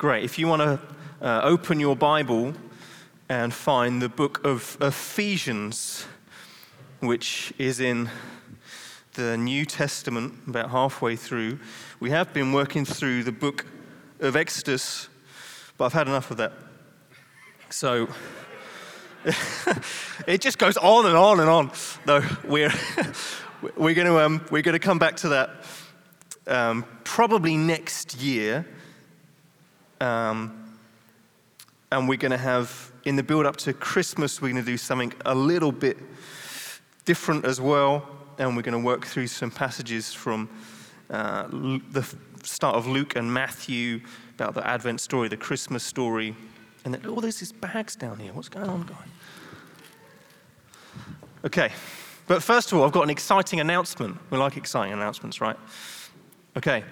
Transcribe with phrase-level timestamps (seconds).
[0.00, 0.24] Great.
[0.24, 0.80] If you want to
[1.20, 2.54] uh, open your Bible
[3.28, 6.06] and find the book of Ephesians,
[7.00, 8.08] which is in
[9.12, 11.58] the New Testament, about halfway through,
[12.00, 13.66] we have been working through the book
[14.20, 15.10] of Exodus,
[15.76, 16.54] but I've had enough of that.
[17.68, 18.08] So
[20.26, 21.72] it just goes on and on and on.
[22.06, 22.72] No, we're,
[23.76, 25.50] we're going to um, we're going to come back to that
[26.46, 28.64] um, probably next year.
[30.00, 30.76] Um,
[31.92, 34.76] and we're going to have, in the build up to Christmas, we're going to do
[34.76, 35.98] something a little bit
[37.04, 38.08] different as well.
[38.38, 40.48] And we're going to work through some passages from
[41.10, 42.06] uh, the
[42.42, 44.00] start of Luke and Matthew
[44.34, 46.34] about the Advent story, the Christmas story.
[46.84, 48.32] And then, oh, there's these bags down here.
[48.32, 48.96] What's going on, guys?
[51.44, 51.72] Okay,
[52.26, 54.18] but first of all, I've got an exciting announcement.
[54.30, 55.56] We like exciting announcements, right?
[56.56, 56.84] Okay,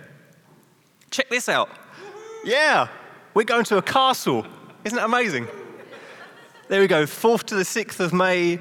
[1.10, 1.70] check this out.
[2.44, 2.88] Yeah,
[3.34, 4.46] we're going to a castle.
[4.84, 5.48] Isn't that amazing?
[6.68, 8.56] There we go, 4th to the 6th of May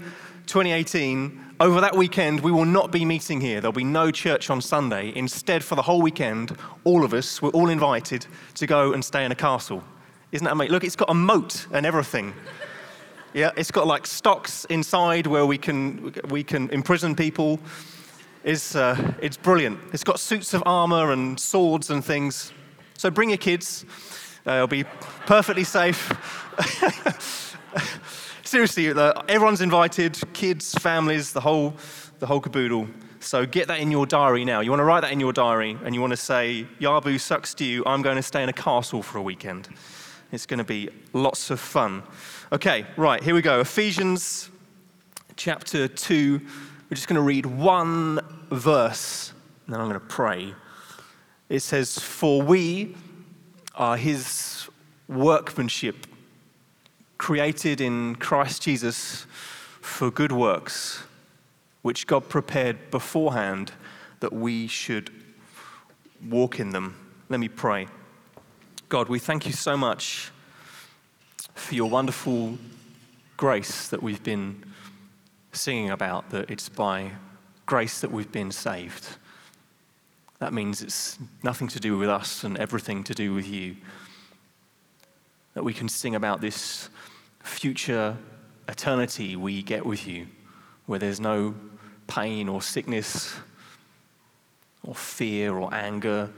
[0.47, 1.45] 2018.
[1.59, 3.61] Over that weekend, we will not be meeting here.
[3.61, 5.14] There'll be no church on Sunday.
[5.16, 9.25] Instead, for the whole weekend, all of us, we're all invited to go and stay
[9.25, 9.83] in a castle.
[10.31, 10.72] Isn't that amazing?
[10.72, 12.33] Look, it's got a moat and everything.
[13.33, 17.59] Yeah, it's got like stocks inside where we can, we can imprison people.
[18.44, 19.80] It's, uh, it's brilliant.
[19.94, 22.53] It's got suits of armor and swords and things.
[22.98, 23.86] So bring your kids.
[24.44, 24.84] It'll be
[25.28, 26.12] perfectly safe.
[28.44, 31.76] Seriously, everyone's invited kids, families, the whole,
[32.17, 32.88] the whole caboodle.
[33.20, 34.62] So get that in your diary now.
[34.62, 37.54] You want to write that in your diary and you want to say, Yabu sucks
[37.56, 37.84] to you.
[37.86, 39.67] I'm going to stay in a castle for a weekend.
[40.32, 42.02] It's going to be lots of fun.
[42.52, 43.59] Okay, right, here we go.
[43.59, 44.50] Ephesians
[45.36, 46.42] chapter 2.
[46.89, 49.34] We're just going to read one verse,
[49.66, 50.54] and then I'm going to pray.
[51.50, 52.95] It says, For we
[53.76, 54.67] are his
[55.08, 56.08] workmanship,
[57.17, 59.26] created in Christ Jesus
[59.81, 61.04] for good works,
[61.82, 63.71] which God prepared beforehand
[64.20, 65.11] that we should
[66.27, 66.95] walk in them.
[67.30, 67.88] Let me pray.
[68.89, 70.32] God, we thank you so much
[71.55, 72.58] for your wonderful
[73.38, 74.64] grace that we've been
[75.52, 77.11] singing about, that it's by
[77.66, 79.17] grace that we've been saved.
[80.39, 83.75] That means it's nothing to do with us and everything to do with you.
[85.53, 86.89] That we can sing about this
[87.42, 88.17] future
[88.67, 90.27] eternity we get with you,
[90.86, 91.55] where there's no
[92.08, 93.36] pain or sickness
[94.83, 96.30] or fear or anger,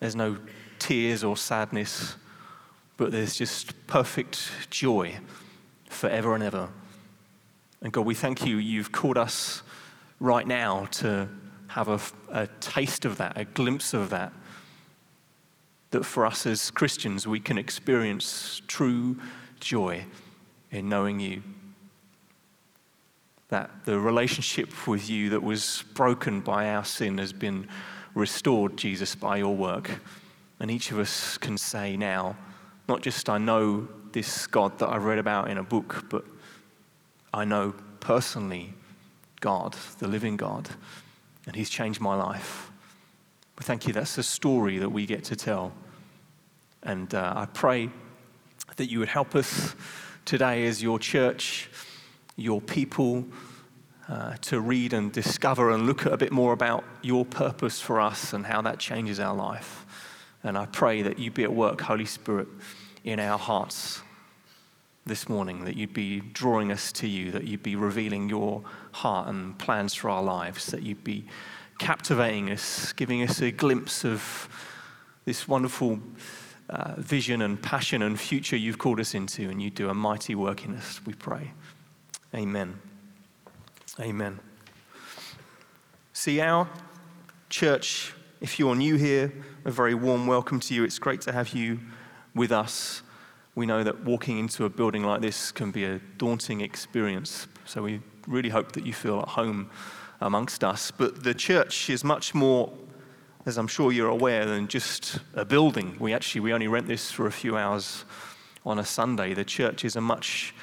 [0.00, 0.38] there's no
[0.78, 2.16] tears or sadness,
[2.96, 5.18] but there's just perfect joy
[5.88, 6.68] forever and ever.
[7.82, 9.62] And God, we thank you, you've called us
[10.18, 11.28] right now to
[11.70, 12.00] have a,
[12.42, 14.32] a, taste of that, a glimpse of that.
[15.92, 19.18] That for us as Christians, we can experience true
[19.60, 20.06] joy
[20.70, 21.42] in knowing you.
[23.48, 27.68] That the relationship with you that was broken by our sin has been
[28.14, 30.00] restored, Jesus, by your work.
[30.58, 32.36] And each of us can say now,
[32.88, 36.24] not just I know this God that I read about in a book, but
[37.32, 38.74] I know personally
[39.40, 40.68] God, the living God,
[41.50, 42.70] and He's changed my life.
[43.58, 43.92] Thank you.
[43.92, 45.72] That's the story that we get to tell.
[46.84, 47.90] And uh, I pray
[48.76, 49.74] that you would help us
[50.24, 51.68] today as your church,
[52.36, 53.24] your people,
[54.08, 58.00] uh, to read and discover and look at a bit more about your purpose for
[58.00, 59.84] us and how that changes our life.
[60.44, 62.46] And I pray that you be at work, Holy Spirit,
[63.02, 64.02] in our hearts
[65.06, 68.62] this morning, that you'd be drawing us to you, that you'd be revealing your
[68.92, 71.26] heart and plans for our lives, that you'd be
[71.78, 74.48] captivating us, giving us a glimpse of
[75.24, 75.98] this wonderful
[76.68, 80.34] uh, vision and passion and future you've called us into, and you do a mighty
[80.34, 81.52] work in us, we pray.
[82.34, 82.78] Amen.
[83.98, 84.38] Amen.
[86.12, 86.68] See, our
[87.48, 89.32] church if you're new here,
[89.66, 90.82] a very warm welcome to you.
[90.82, 91.78] It's great to have you
[92.34, 93.02] with us.
[93.60, 97.82] We know that walking into a building like this can be a daunting experience, so
[97.82, 99.68] we really hope that you feel at home
[100.22, 100.90] amongst us.
[100.90, 102.72] But the church is much more,
[103.44, 105.94] as I'm sure you're aware, than just a building.
[106.00, 108.06] We actually we only rent this for a few hours
[108.64, 109.34] on a Sunday.
[109.34, 110.54] The church is a much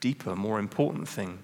[0.00, 1.38] deeper, more important thing.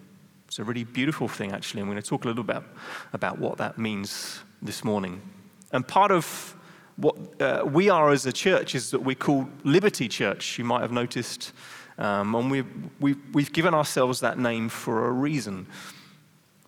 [0.48, 1.82] It's a really beautiful thing, actually.
[1.82, 2.68] I'm going to talk a little bit about,
[3.12, 5.22] about what that means this morning.
[5.70, 6.56] And part of
[6.96, 10.58] what uh, we are as a church is that we're called Liberty Church.
[10.58, 11.52] You might have noticed.
[11.98, 12.62] Um, and we,
[13.00, 15.66] we, we've given ourselves that name for a reason.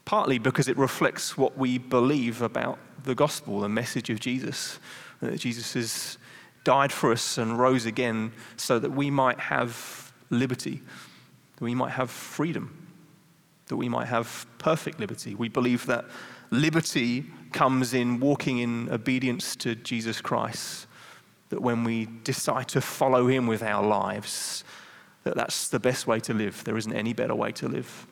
[0.04, 4.78] Partly because it reflects what we believe about the gospel, the message of Jesus.
[5.20, 6.19] That Jesus has
[6.64, 10.82] died for us and rose again so that we might have liberty,
[11.56, 12.86] that we might have freedom,
[13.66, 15.34] that we might have perfect liberty.
[15.34, 16.04] We believe that
[16.50, 20.87] liberty comes in walking in obedience to Jesus Christ,
[21.49, 24.65] that when we decide to follow him with our lives,
[25.25, 26.62] that that's the best way to live.
[26.65, 28.06] There isn't any better way to live.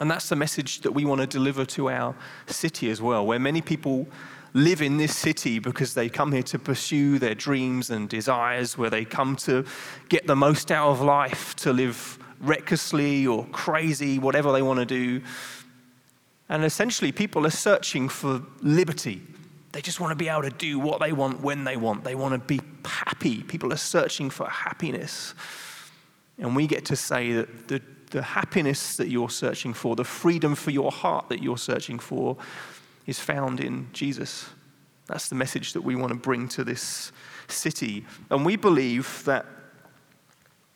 [0.00, 2.14] And that's the message that we want to deliver to our
[2.46, 4.06] city as well, where many people
[4.52, 8.90] live in this city because they come here to pursue their dreams and desires, where
[8.90, 9.64] they come to
[10.08, 14.86] get the most out of life, to live recklessly or crazy, whatever they want to
[14.86, 15.22] do.
[16.48, 19.22] And essentially, people are searching for liberty.
[19.72, 22.04] They just want to be able to do what they want when they want.
[22.04, 23.42] They want to be happy.
[23.42, 25.34] People are searching for happiness.
[26.38, 30.54] And we get to say that the, the happiness that you're searching for, the freedom
[30.54, 32.36] for your heart that you're searching for,
[33.06, 34.48] is found in Jesus.
[35.06, 37.12] That's the message that we want to bring to this
[37.48, 38.04] city.
[38.30, 39.46] And we believe that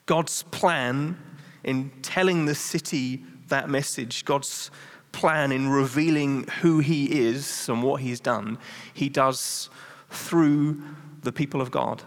[0.07, 1.17] God's plan
[1.65, 4.71] in telling the city that message, God's
[5.13, 8.59] plan in revealing who He is and what He's done,
[8.95, 9.71] He does
[10.11, 10.83] through
[11.23, 12.03] the people of God,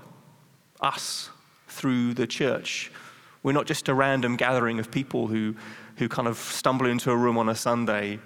[0.82, 1.30] us,
[1.68, 2.92] through the church.
[3.42, 5.56] We're not just a random gathering of people who,
[5.98, 8.20] who kind of stumble into a room on a Sunday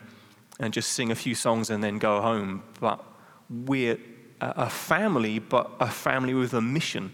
[0.59, 2.63] and just sing a few songs and then go home.
[2.79, 3.03] But
[3.50, 3.97] we're
[4.41, 7.12] a family, but a family with a mission,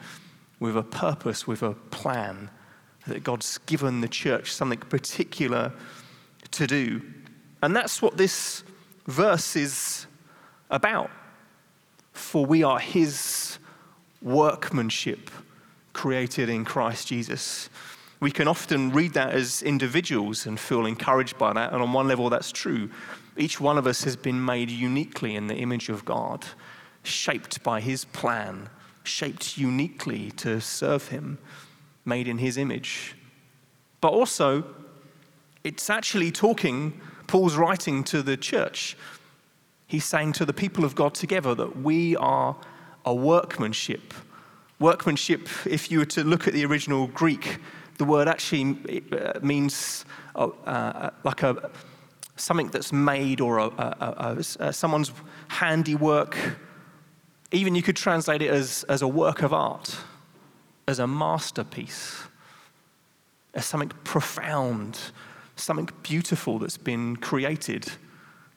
[0.59, 2.49] with a purpose, with a plan.
[3.07, 5.73] That God's given the church something particular
[6.51, 7.01] to do.
[7.63, 8.61] And that's what this
[9.07, 10.05] verse is
[10.69, 11.09] about.
[12.11, 13.57] For we are His
[14.21, 15.31] workmanship
[15.93, 17.69] created in Christ Jesus.
[18.19, 21.71] We can often read that as individuals and feel encouraged by that.
[21.71, 22.89] And on one level, that's true.
[23.37, 26.45] Each one of us has been made uniquely in the image of God,
[27.03, 28.67] shaped by His plan,
[29.05, 31.37] shaped uniquely to serve Him,
[32.03, 33.15] made in His image.
[34.01, 34.65] But also,
[35.63, 38.97] it's actually talking, Paul's writing to the church.
[39.87, 42.55] He's saying to the people of God together that we are
[43.05, 44.13] a workmanship.
[44.79, 47.59] Workmanship, if you were to look at the original Greek,
[47.97, 50.05] the word actually uh, means
[50.35, 51.69] uh, uh, like a
[52.35, 55.11] something that's made or a, a, someone's
[55.47, 56.37] handiwork.
[57.51, 59.95] Even you could translate it as, as a work of art,
[60.87, 62.23] as a masterpiece,
[63.53, 64.99] as something profound,
[65.55, 67.91] something beautiful that's been created.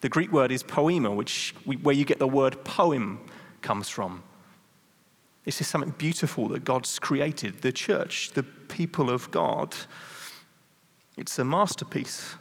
[0.00, 3.20] The Greek word is poema, which we, where you get the word poem
[3.62, 4.22] comes from.
[5.44, 7.62] This is something beautiful that God's created.
[7.62, 9.76] The church, the people of God,
[11.16, 12.34] it's a masterpiece.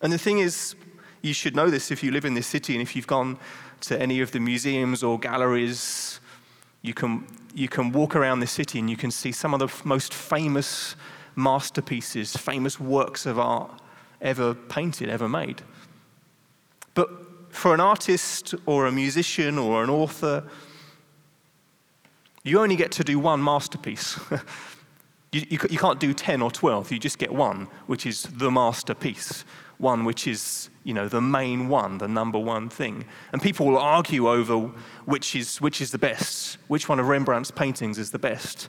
[0.00, 0.74] And the thing is,
[1.22, 3.38] you should know this if you live in this city and if you've gone
[3.82, 6.20] to any of the museums or galleries,
[6.82, 9.86] you can, you can walk around the city and you can see some of the
[9.86, 10.96] most famous
[11.34, 13.80] masterpieces, famous works of art
[14.22, 15.62] ever painted, ever made.
[16.94, 17.10] But
[17.50, 20.44] for an artist or a musician or an author,
[22.44, 24.18] you only get to do one masterpiece.
[25.32, 28.50] you, you, you, can't do 10 or 12, you just get one, which is the
[28.50, 29.44] masterpiece
[29.82, 33.04] one which is, you know, the main one, the number one thing.
[33.32, 34.70] And people will argue over
[35.04, 38.68] which is, which is the best, which one of Rembrandt's paintings is the best,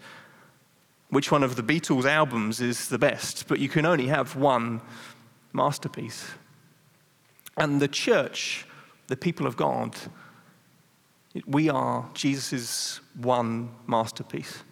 [1.09, 4.81] which one of the Beatles' albums is the best, but you can only have one
[5.53, 6.31] masterpiece.
[7.57, 8.65] And the church,
[9.07, 9.95] the people of God,
[11.45, 14.63] we are Jesus' one masterpiece.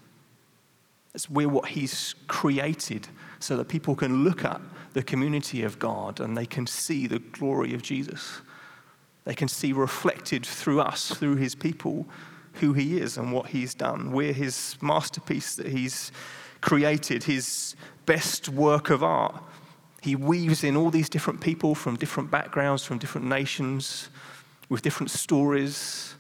[1.14, 3.08] It's, we're what he's created
[3.40, 4.62] so that people can look at
[4.94, 8.42] the community of God and they can see the glory of Jesus.
[9.26, 12.06] They can see reflected through us, through his people,
[12.54, 14.12] who he is and what he's done.
[14.12, 16.12] We're his masterpiece that he's
[16.60, 19.42] created, his best work of art.
[20.02, 24.10] He weaves in all these different people from different backgrounds, from different nations,
[24.68, 26.16] with different stories.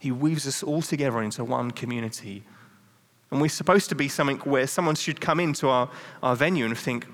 [0.00, 2.42] He weaves us all together into one community.
[3.30, 5.88] And we're supposed to be something where someone should come into our,
[6.24, 7.06] our venue and think,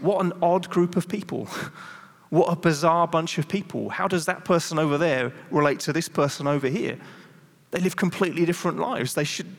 [0.00, 1.48] what an odd group of people.
[2.28, 3.88] what a bizarre bunch of people.
[3.88, 6.98] How does that person over there relate to this person over here?
[7.70, 9.14] They live completely different lives.
[9.14, 9.56] They should,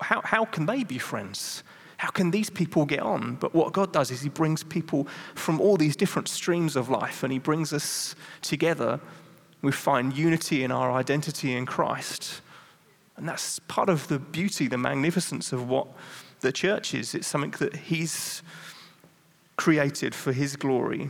[0.00, 1.64] how, how can they be friends?
[2.02, 3.36] How can these people get on?
[3.36, 5.06] But what God does is He brings people
[5.36, 8.98] from all these different streams of life and He brings us together.
[9.62, 12.40] We find unity in our identity in Christ.
[13.16, 15.86] And that's part of the beauty, the magnificence of what
[16.40, 17.14] the church is.
[17.14, 18.42] It's something that He's
[19.54, 21.08] created for his glory.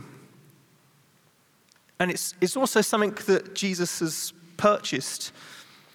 [1.99, 5.31] And it's, it's also something that Jesus has purchased.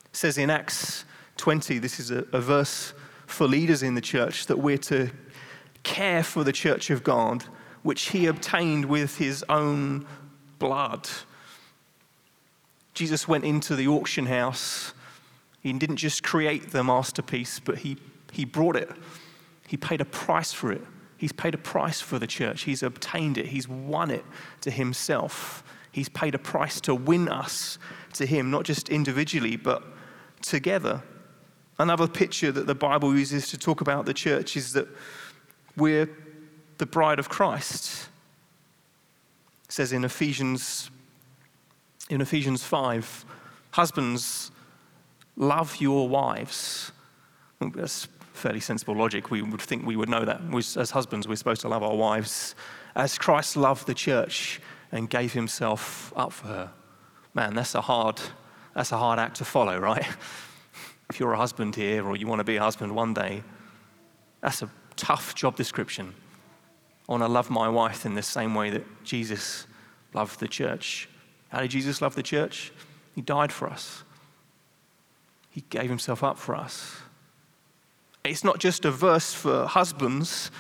[0.07, 1.05] It says in Acts
[1.37, 2.95] 20, this is a, a verse
[3.29, 5.11] for leaders in the church that we're to
[5.83, 7.45] care for the church of God,
[7.83, 10.07] which he obtained with his own
[10.59, 11.09] blood.
[12.95, 14.93] Jesus went into the auction house.
[15.61, 17.99] He didn't just create the masterpiece, but he,
[18.33, 18.91] he brought it.
[19.67, 20.83] He paid a price for it.
[21.19, 22.63] He's paid a price for the church.
[22.63, 23.47] He's obtained it.
[23.47, 24.25] He's won it
[24.63, 25.63] to himself.
[25.93, 27.79] He's paid a price to win us
[28.15, 29.83] to him, not just individually, but
[30.41, 31.03] together.
[31.79, 34.89] Another picture that the Bible uses to talk about the church is that
[35.77, 36.09] we're
[36.79, 38.09] the bride of Christ.
[39.65, 40.91] It says in Ephesians
[42.09, 43.25] in Ephesians 5,
[43.73, 44.51] husbands
[45.37, 46.91] love your wives.
[47.61, 49.31] That's fairly sensible logic.
[49.31, 50.41] We would think we would know that.
[50.77, 52.55] As husbands, we're supposed to love our wives
[52.95, 56.71] as Christ loved the church and gave himself up for her.
[57.35, 58.21] Man, that's a hard,
[58.75, 60.07] that's a hard act to follow, right?
[61.11, 63.43] If you're a husband here or you want to be a husband one day,
[64.41, 66.15] that's a tough job description.
[67.09, 69.67] I want to love my wife in the same way that Jesus
[70.13, 71.09] loved the church.
[71.49, 72.73] How did Jesus love the church?
[73.15, 74.05] He died for us,
[75.51, 76.97] He gave Himself up for us.
[78.25, 80.51] It's not just a verse for husbands,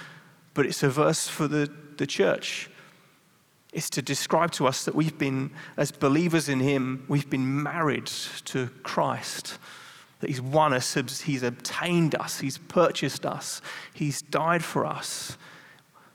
[0.54, 2.70] but it's a verse for the, the church.
[3.74, 8.06] It's to describe to us that we've been, as believers in Him, we've been married
[8.46, 9.58] to Christ
[10.20, 13.60] that He's won us, He's obtained us, He's purchased us,
[13.94, 15.36] He's died for us.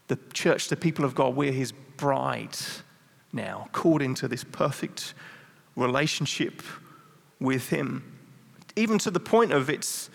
[0.08, 2.58] The church, the people of God, we're His bride
[3.32, 5.14] now, called into this perfect
[5.76, 6.62] relationship
[7.40, 8.04] with Him.
[8.76, 10.10] Even to the point of it's,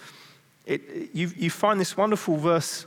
[0.66, 2.86] it, you, you find this wonderful verse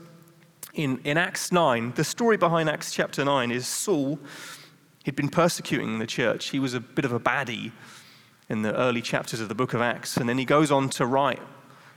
[0.73, 1.93] in, in Acts 9.
[1.95, 4.19] The story behind Acts chapter 9 is Saul,
[5.03, 6.49] he'd been persecuting the church.
[6.49, 7.71] He was a bit of a baddie
[8.51, 10.17] in the early chapters of the book of Acts.
[10.17, 11.39] And then he goes on to write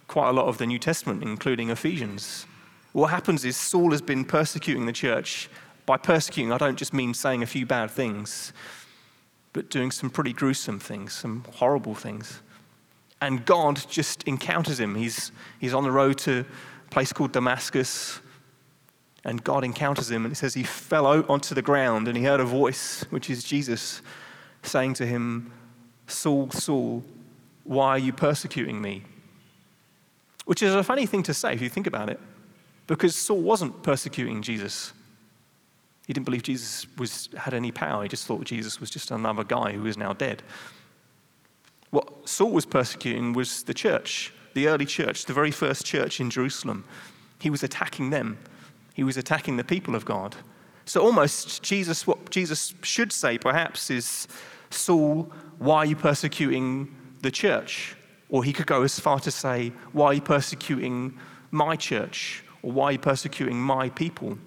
[0.06, 2.46] quite a lot of the New Testament, including Ephesians.
[2.92, 5.50] What happens is Saul has been persecuting the church.
[5.84, 8.52] By persecuting, I don't just mean saying a few bad things,
[9.52, 12.40] but doing some pretty gruesome things, some horrible things.
[13.20, 14.94] And God just encounters him.
[14.94, 16.44] He's, he's on the road to
[16.87, 18.20] a place called Damascus,
[19.25, 22.23] and God encounters him, and it says he fell out onto the ground, and he
[22.23, 24.02] heard a voice, which is Jesus,
[24.62, 25.52] saying to him,
[26.14, 27.02] Saul, Saul,
[27.64, 29.02] why are you persecuting me?
[30.44, 32.21] Which is a funny thing to say if you think about it,
[32.87, 34.92] because Saul wasn't persecuting Jesus.
[36.06, 38.02] He didn't believe Jesus was, had any power.
[38.02, 40.42] He just thought Jesus was just another guy who is now dead.
[41.90, 46.28] What Saul was persecuting was the church, the early church, the very first church in
[46.28, 46.85] Jerusalem.
[47.40, 48.38] He was attacking them,
[48.92, 50.37] he was attacking the people of God.
[50.87, 54.28] So, almost, Jesus, what Jesus should say perhaps is,
[54.75, 57.97] Saul, why are you persecuting the church?
[58.28, 61.19] Or he could go as far to say, Why are you persecuting
[61.50, 62.43] my church?
[62.62, 64.38] Or why are you persecuting my people?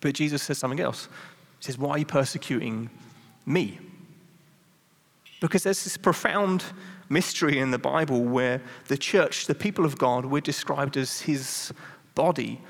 [0.00, 1.08] But Jesus says something else.
[1.58, 2.90] He says, Why are you persecuting
[3.46, 3.78] me?
[5.40, 6.64] Because there's this profound
[7.08, 11.72] mystery in the Bible where the church, the people of God, we're described as his
[12.14, 12.60] body,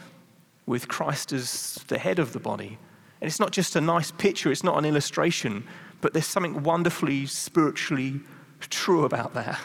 [0.66, 2.78] with Christ as the head of the body.
[3.21, 5.64] And it's not just a nice picture, it's not an illustration.
[6.02, 8.21] But there's something wonderfully spiritually
[8.61, 9.59] true about that.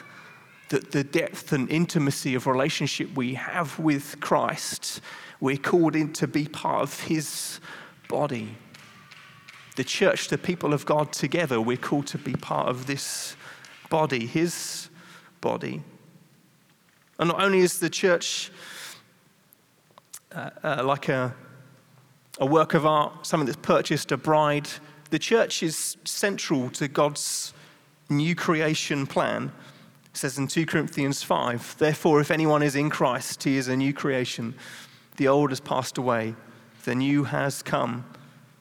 [0.70, 5.00] That the depth and intimacy of relationship we have with Christ,
[5.40, 7.60] we're called in to be part of His
[8.08, 8.56] body.
[9.76, 13.36] The church, the people of God together, we're called to be part of this
[13.90, 14.90] body, His
[15.40, 15.82] body.
[17.18, 18.52] And not only is the church
[20.32, 21.34] uh, uh, like a,
[22.38, 24.68] a work of art, something that's purchased, a bride
[25.10, 27.54] the church is central to God's
[28.08, 29.52] new creation plan.
[30.06, 33.76] It says in 2 Corinthians 5 Therefore, if anyone is in Christ, he is a
[33.76, 34.54] new creation.
[35.16, 36.34] The old has passed away,
[36.84, 38.04] the new has come.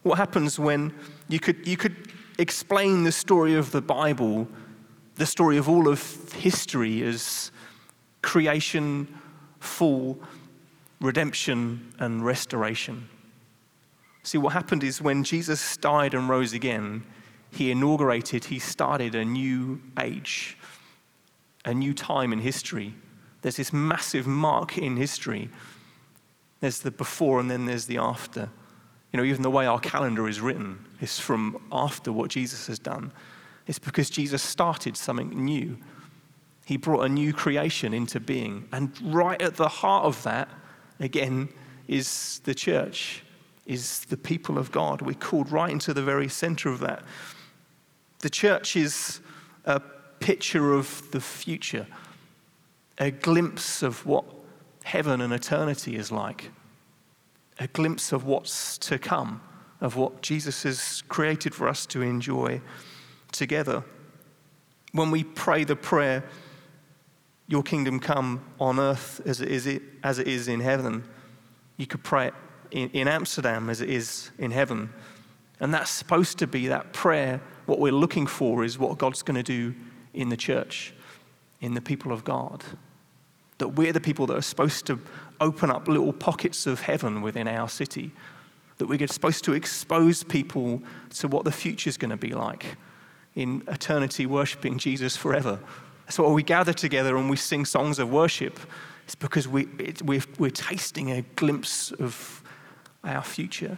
[0.03, 0.93] What happens when
[1.27, 1.95] you could, you could
[2.39, 4.47] explain the story of the Bible,
[5.15, 7.51] the story of all of history, as
[8.21, 9.07] creation,
[9.59, 10.17] fall,
[11.01, 13.09] redemption, and restoration?
[14.27, 17.05] See, what happened is when Jesus died and rose again,
[17.49, 20.57] he inaugurated, he started a new age,
[21.63, 22.93] a new time in history.
[23.41, 25.47] There's this massive mark in history.
[26.59, 28.49] There's the before and then there's the after.
[29.13, 32.79] You know, even the way our calendar is written is from after what Jesus has
[32.79, 33.13] done.
[33.65, 35.77] It's because Jesus started something new.
[36.65, 38.67] He brought a new creation into being.
[38.73, 40.49] And right at the heart of that,
[40.99, 41.47] again,
[41.87, 43.23] is the church
[43.67, 45.01] is the people of God.
[45.01, 47.03] We're called right into the very center of that.
[48.19, 49.19] The church is
[49.65, 49.79] a
[50.19, 51.85] picture of the future.
[52.97, 54.25] a glimpse of what
[54.83, 56.51] heaven and eternity is like,
[57.59, 59.41] a glimpse of what's to come,
[59.81, 62.61] of what Jesus has created for us to enjoy
[63.31, 63.83] together.
[64.93, 66.23] When we pray the prayer,
[67.49, 71.05] Your kingdom come on earth as it is, as it is in heaven,
[71.77, 72.33] you could pray it
[72.71, 74.89] in, in Amsterdam as it is in heaven.
[75.59, 77.41] And that's supposed to be that prayer.
[77.65, 79.75] What we're looking for is what God's going to do
[80.13, 80.93] in the church,
[81.61, 82.63] in the people of God.
[83.57, 84.99] That we're the people that are supposed to
[85.41, 88.11] open up little pockets of heaven within our city.
[88.77, 90.81] That we're supposed to expose people
[91.15, 92.77] to what the future is going to be like
[93.35, 95.59] in eternity, worshiping Jesus forever.
[96.09, 98.59] So when we gather together and we sing songs of worship,
[99.05, 102.43] it's because we, it, we're, we're tasting a glimpse of
[103.03, 103.77] our future.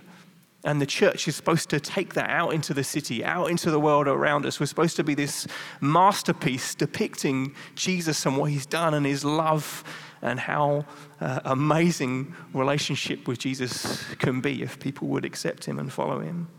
[0.66, 3.80] And the church is supposed to take that out into the city, out into the
[3.80, 4.60] world around us.
[4.60, 5.48] We're supposed to be this
[5.80, 9.86] masterpiece depicting Jesus and what he's done and his love
[10.22, 10.86] and how
[11.22, 16.50] uh, amazing relationship with Jesus can be if people would accept him and follow him.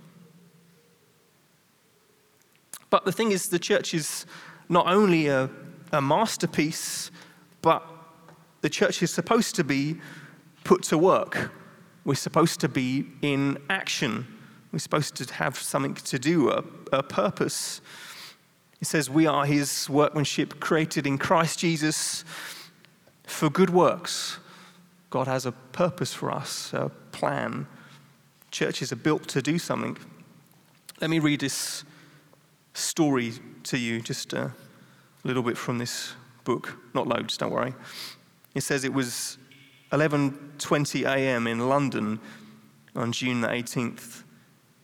[2.89, 4.25] But the thing is, the church is
[4.71, 5.51] not only a,
[5.93, 7.11] a masterpiece,
[7.61, 7.87] but
[8.63, 10.01] the church is supposed to be
[10.65, 11.53] put to work
[12.05, 14.27] we're supposed to be in action.
[14.73, 17.81] We're supposed to have something to do, a, a purpose.
[18.81, 22.25] It says, We are his workmanship created in Christ Jesus
[23.25, 24.39] for good works.
[25.11, 27.67] God has a purpose for us, a plan.
[28.51, 29.97] Churches are built to do something.
[31.01, 31.85] Let me read this
[32.75, 33.33] story
[33.65, 34.53] to you, just a
[35.25, 36.15] little bit from this
[36.45, 36.79] book.
[36.95, 37.75] Not loads, don't worry.
[38.55, 39.39] It says it was
[39.93, 41.47] 11:20 a.m.
[41.49, 42.21] in London
[42.95, 44.23] on June the 18th,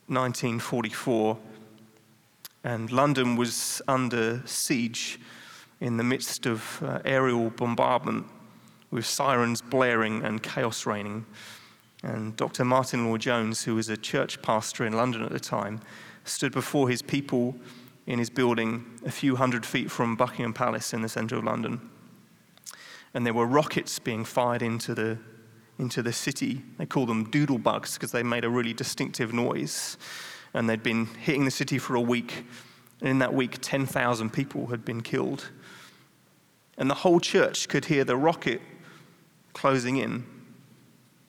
[0.09, 1.39] 1944,
[2.65, 5.21] and London was under siege
[5.81, 8.27] in the midst of uh, aerial bombardment
[8.91, 11.25] with sirens blaring and chaos reigning.
[12.03, 12.65] And Dr.
[12.65, 15.80] Martyn Lloyd-Jones, who was a church pastor in London at the time,
[16.25, 17.57] stood before his people
[18.07, 21.80] in his building a few hundred feet from Buckingham Palace in the centre of London
[23.17, 25.17] and there were rockets being fired into the,
[25.79, 26.61] into the city.
[26.76, 29.97] They called them doodle bugs because they made a really distinctive noise.
[30.52, 32.45] And they'd been hitting the city for a week.
[33.00, 35.50] And in that week, 10,000 people had been killed.
[36.76, 38.61] And the whole church could hear the rocket
[39.55, 40.26] closing in.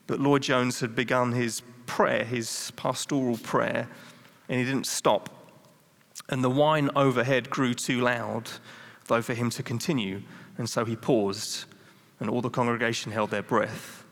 [0.06, 3.88] But Lloyd-Jones had begun his prayer, his pastoral prayer,
[4.50, 5.30] and he didn't stop.
[6.28, 8.50] And the whine overhead grew too loud,
[9.06, 10.20] though, for him to continue.
[10.58, 11.64] And so he paused
[12.20, 14.04] and all the congregation held their breath.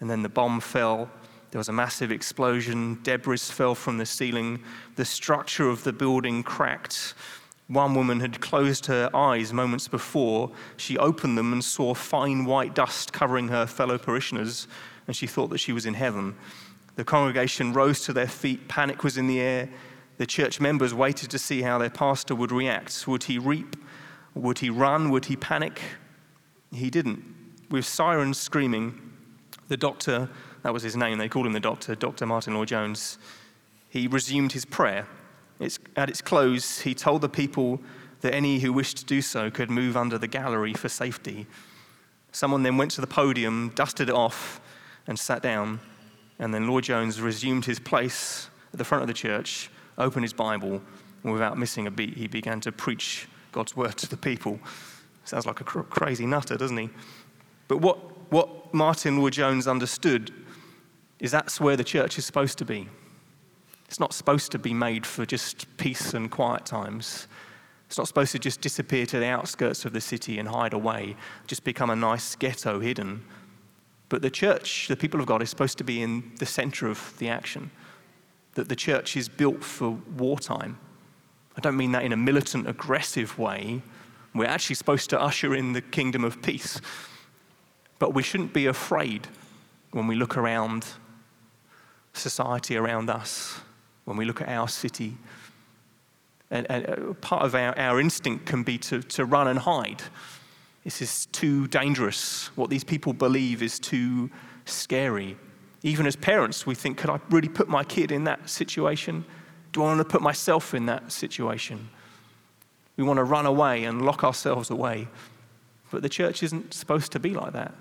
[0.00, 1.10] And then the bomb fell.
[1.50, 2.98] There was a massive explosion.
[3.02, 4.62] Debris fell from the ceiling.
[4.96, 7.14] The structure of the building cracked.
[7.68, 10.50] One woman had closed her eyes moments before.
[10.76, 14.68] She opened them and saw fine white dust covering her fellow parishioners,
[15.06, 16.34] and she thought that she was in heaven.
[16.96, 18.68] The congregation rose to their feet.
[18.68, 19.70] Panic was in the air.
[20.18, 23.06] The church members waited to see how their pastor would react.
[23.08, 23.76] Would he reap?
[24.34, 25.10] Would he run?
[25.10, 25.80] Would he panic?
[26.72, 27.43] He didn't
[27.74, 29.00] with sirens screaming,
[29.66, 30.30] the doctor,
[30.62, 32.24] that was his name, they called him the doctor, Dr.
[32.24, 33.18] Martyn Lloyd-Jones,
[33.88, 35.08] he resumed his prayer.
[35.58, 37.80] It's, at its close, he told the people
[38.20, 41.48] that any who wished to do so could move under the gallery for safety.
[42.30, 44.60] Someone then went to the podium, dusted it off,
[45.08, 45.80] and sat down.
[46.38, 50.80] And then Lloyd-Jones resumed his place at the front of the church, opened his Bible,
[51.24, 54.60] and without missing a beat, he began to preach God's word to the people.
[55.24, 56.90] Sounds like a cr- crazy nutter, doesn't he?
[57.74, 57.98] But what,
[58.30, 60.32] what Martyn Lloyd-Jones understood
[61.18, 62.88] is that's where the church is supposed to be.
[63.86, 67.26] It's not supposed to be made for just peace and quiet times.
[67.86, 71.16] It's not supposed to just disappear to the outskirts of the city and hide away,
[71.48, 73.24] just become a nice ghetto hidden.
[74.08, 77.18] But the church, the people of God, is supposed to be in the center of
[77.18, 77.72] the action.
[78.52, 80.78] That the church is built for wartime.
[81.56, 83.82] I don't mean that in a militant, aggressive way.
[84.32, 86.80] We're actually supposed to usher in the kingdom of peace.
[88.04, 89.28] But we shouldn't be afraid
[89.92, 90.84] when we look around
[92.12, 93.58] society around us,
[94.04, 95.16] when we look at our city.
[96.50, 100.02] And, and uh, part of our, our instinct can be to, to run and hide.
[100.84, 102.48] This is too dangerous.
[102.56, 104.30] What these people believe is too
[104.66, 105.38] scary.
[105.82, 109.24] Even as parents, we think, could I really put my kid in that situation?
[109.72, 111.88] Do I want to put myself in that situation?
[112.98, 115.08] We want to run away and lock ourselves away.
[115.90, 117.72] But the church isn't supposed to be like that.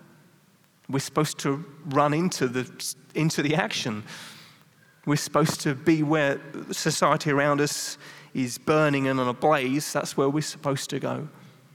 [0.89, 4.03] We're supposed to run into the, into the action.
[5.05, 6.39] We're supposed to be where
[6.71, 7.97] society around us
[8.33, 9.93] is burning and on a blaze.
[9.93, 11.27] That's where we're supposed to go.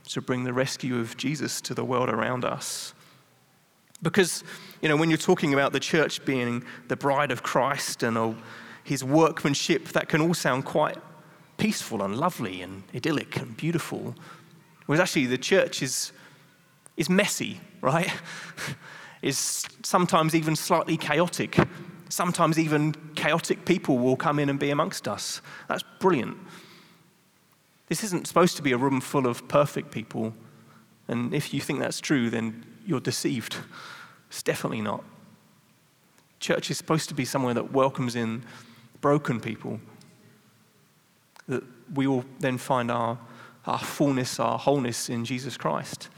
[0.09, 2.95] to bring the rescue of Jesus to the world around us.
[4.01, 4.43] Because,
[4.81, 8.35] you know, when you're talking about the church being the bride of Christ and oh,
[8.83, 10.97] his workmanship, that can all sound quite
[11.57, 14.15] peaceful and lovely and idyllic and beautiful.
[14.87, 16.11] Whereas actually, the church is,
[16.97, 18.11] is messy, right?
[19.21, 21.57] is sometimes even slightly chaotic.
[22.09, 25.41] Sometimes even chaotic people will come in and be amongst us.
[25.67, 26.37] That's brilliant.
[27.87, 30.33] This isn't supposed to be a room full of perfect people.
[31.07, 33.57] And if you think that's true, then you're deceived.
[34.29, 35.03] It's definitely not.
[36.39, 38.43] Church is supposed to be somewhere that welcomes in
[39.01, 39.79] broken people,
[41.47, 43.17] that we will then find our,
[43.65, 46.09] our fullness, our wholeness in Jesus Christ.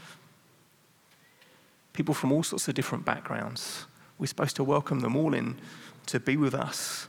[1.92, 3.86] People from all sorts of different backgrounds.
[4.18, 5.58] We're supposed to welcome them all in
[6.06, 7.08] to be with us.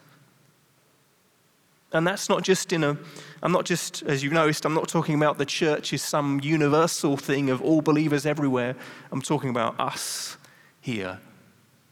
[1.94, 2.98] And that's not just in a,
[3.44, 7.18] I'm not just, as you've noticed, I'm not talking about the church is some universal
[7.18, 8.76] thing of all believers everywhere.
[9.12, 10.38] I'm talking about us
[10.82, 11.20] here,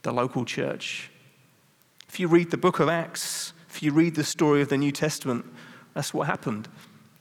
[0.01, 1.11] the local church.
[2.09, 4.91] If you read the book of Acts, if you read the story of the New
[4.91, 5.45] Testament,
[5.93, 6.67] that's what happened.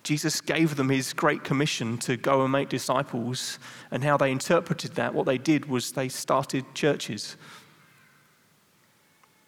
[0.03, 3.59] Jesus gave them his great commission to go and make disciples,
[3.91, 7.37] and how they interpreted that, what they did was they started churches.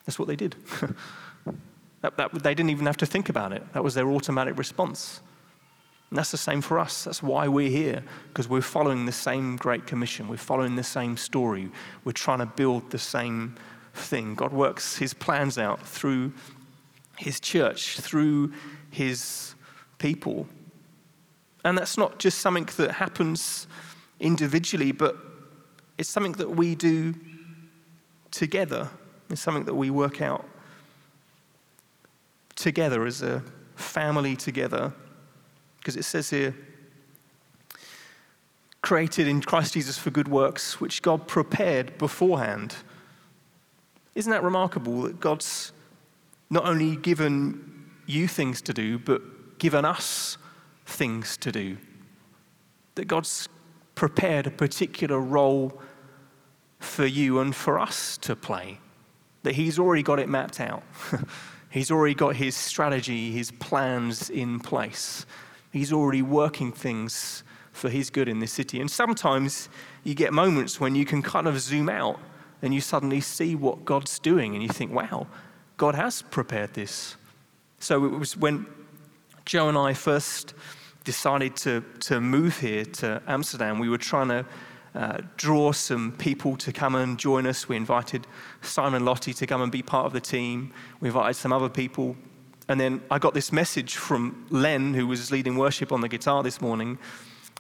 [0.05, 0.57] That's what they did.
[2.03, 5.21] that, that, they didn't even have to think about it, that was their automatic response.
[6.11, 7.05] And that's the same for us.
[7.05, 10.29] That's why we're here, because we're following the same Great Commission.
[10.29, 11.71] We're following the same story.
[12.05, 13.55] We're trying to build the same
[13.95, 14.35] thing.
[14.35, 16.35] God works his plans out through
[17.17, 18.53] his church, through
[18.91, 19.55] his
[20.03, 20.49] people.
[21.65, 23.69] And that's not just something that happens
[24.19, 25.17] individually, but
[25.97, 27.15] it's something that we do
[28.33, 28.91] together.
[29.31, 30.45] It's something that we work out
[32.57, 33.45] together as a
[33.77, 34.93] family together.
[35.79, 36.55] Because it says here,
[38.83, 42.75] created in Christ Jesus for good works, which God prepared beforehand.
[44.17, 45.71] Isn't that remarkable that God's
[46.51, 49.23] not only given you things to do, but
[49.63, 50.37] given us
[50.87, 51.77] things to do?
[52.97, 53.49] That God's
[53.95, 55.81] prepared a particular role
[56.81, 58.81] for you and for us to play
[59.43, 60.83] that he's already got it mapped out.
[61.71, 65.27] he's already got his strategy, his plans in place.
[65.73, 68.81] He's already working things for his good in this city.
[68.81, 69.69] And sometimes
[70.05, 72.21] you get moments when you can kind of zoom out
[72.61, 75.27] and you suddenly see what God's doing and you think, wow,
[75.77, 77.17] God has prepared this.
[77.79, 78.67] So it was when
[79.45, 80.55] Joe and I first
[81.05, 84.47] decided to, to move here to Amsterdam, we were trying to
[84.95, 87.69] uh, draw some people to come and join us.
[87.69, 88.27] We invited
[88.61, 90.73] Simon Lottie to come and be part of the team.
[91.01, 92.17] We invited some other people.
[92.69, 96.43] And then I got this message from Len, who was leading worship on the guitar
[96.43, 96.99] this morning.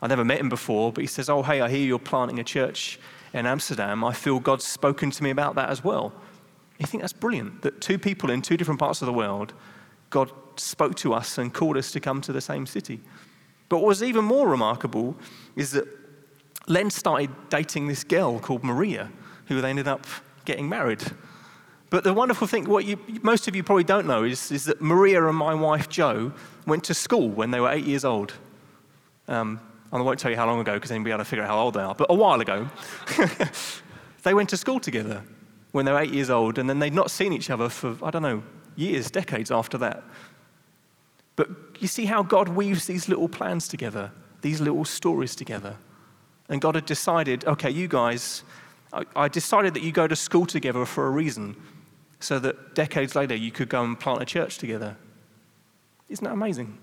[0.00, 2.44] I never met him before, but he says, Oh, hey, I hear you're planting a
[2.44, 3.00] church
[3.32, 4.04] in Amsterdam.
[4.04, 6.12] I feel God's spoken to me about that as well.
[6.78, 9.54] You think that's brilliant that two people in two different parts of the world,
[10.10, 13.00] God spoke to us and called us to come to the same city.
[13.68, 15.16] But what was even more remarkable
[15.56, 15.86] is that
[16.66, 19.10] Len started dating this girl called Maria,
[19.46, 20.06] who they ended up
[20.44, 21.02] getting married.
[21.90, 24.80] But the wonderful thing, what you, most of you probably don't know, is, is that
[24.80, 26.32] Maria and my wife Jo
[26.66, 28.32] went to school when they were eight years old.
[29.28, 29.60] Um,
[29.92, 31.50] I won't tell you how long ago because then you'll be able to figure out
[31.50, 32.68] how old they are, but a while ago.
[34.22, 35.22] they went to school together
[35.72, 38.10] when they were eight years old, and then they'd not seen each other for, I
[38.10, 38.42] don't know,
[38.76, 40.02] years, decades after that.
[41.42, 41.50] But
[41.80, 45.76] you see how God weaves these little plans together, these little stories together.
[46.48, 48.44] And God had decided, okay, you guys,
[48.92, 51.56] I, I decided that you go to school together for a reason,
[52.20, 54.96] so that decades later you could go and plant a church together.
[56.08, 56.78] Isn't that amazing?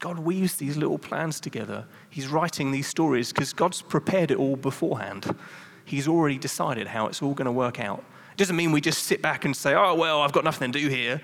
[0.00, 1.86] God weaves these little plans together.
[2.10, 5.36] He's writing these stories because God's prepared it all beforehand.
[5.84, 8.02] He's already decided how it's all going to work out.
[8.32, 10.80] It doesn't mean we just sit back and say, oh, well, I've got nothing to
[10.80, 11.20] do here.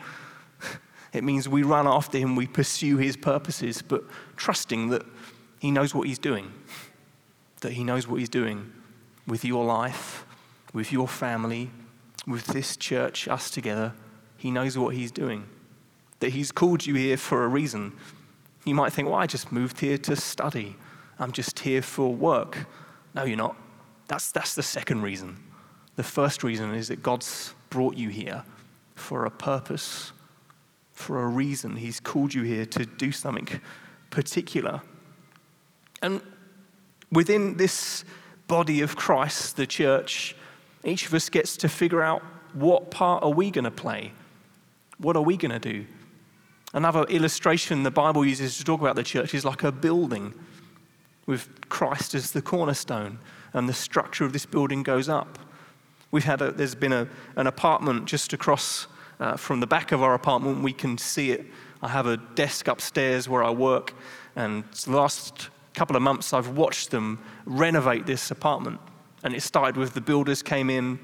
[1.12, 4.04] It means we run after him, we pursue his purposes, but
[4.36, 5.04] trusting that
[5.58, 6.52] he knows what he's doing
[7.60, 8.72] that He knows what He's doing
[9.26, 10.26] with your life,
[10.72, 11.70] with your family,
[12.26, 13.92] with this church, us together.
[14.36, 15.46] He knows what He's doing.
[16.20, 17.92] That He's called you here for a reason.
[18.64, 20.76] You might think, well, I just moved here to study.
[21.18, 22.66] I'm just here for work.
[23.14, 23.56] No, you're not.
[24.08, 25.36] That's, that's the second reason.
[25.96, 28.44] The first reason is that God's brought you here
[28.94, 30.12] for a purpose,
[31.00, 31.76] for a reason.
[31.76, 33.48] He's called you here to do something
[34.10, 34.82] particular.
[36.02, 36.20] And
[37.10, 38.04] within this
[38.46, 40.36] body of Christ, the church,
[40.84, 44.12] each of us gets to figure out what part are we going to play?
[44.98, 45.86] What are we going to do?
[46.72, 50.34] Another illustration the Bible uses to talk about the church is like a building.
[51.30, 53.18] with Christ as the cornerstone,
[53.52, 55.38] and the structure of this building goes up.
[56.10, 58.88] We've had a, there's been a, an apartment just across
[59.20, 60.62] uh, from the back of our apartment.
[60.62, 61.46] We can see it.
[61.82, 63.94] I have a desk upstairs where I work,
[64.34, 68.80] and the last couple of months I've watched them renovate this apartment.
[69.22, 70.98] And it started with the builders came in,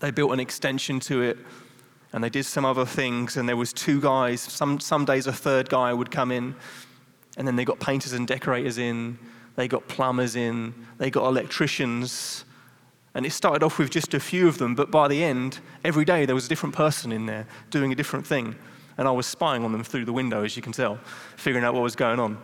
[0.00, 1.38] they built an extension to it,
[2.12, 3.36] and they did some other things.
[3.36, 4.40] And there was two guys.
[4.40, 6.54] Some some days a third guy would come in,
[7.36, 9.18] and then they got painters and decorators in.
[9.54, 10.74] They got plumbers in.
[10.98, 12.44] They got electricians.
[13.14, 16.04] And it started off with just a few of them, but by the end, every
[16.04, 18.56] day there was a different person in there doing a different thing.
[18.96, 20.98] And I was spying on them through the window, as you can tell,
[21.36, 22.38] figuring out what was going on.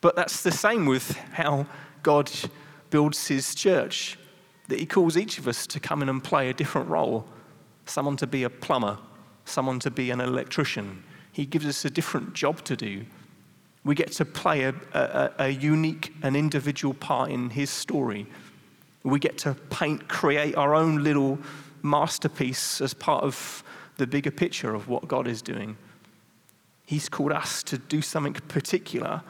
[0.00, 1.66] But that's the same with how
[2.02, 2.30] God
[2.90, 4.18] builds his church,
[4.68, 7.26] that he calls each of us to come in and play a different role
[7.90, 8.98] someone to be a plumber,
[9.44, 11.02] someone to be an electrician.
[11.32, 13.04] He gives us a different job to do.
[13.84, 18.26] We get to play a, a, a unique and individual part in his story.
[19.04, 21.38] We get to paint, create our own little
[21.82, 23.62] masterpiece as part of
[23.96, 25.76] the bigger picture of what God is doing.
[26.86, 29.22] He's called us to do something particular.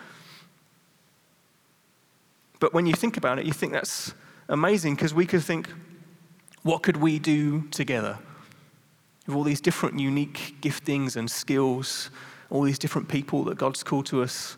[2.60, 4.14] But when you think about it, you think that's
[4.48, 5.68] amazing because we could think,
[6.62, 8.18] what could we do together?
[9.26, 12.10] With all these different unique giftings and skills,
[12.50, 14.56] all these different people that God's called to us,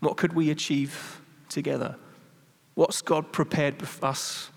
[0.00, 1.96] what could we achieve together?
[2.80, 4.50] What's God prepared us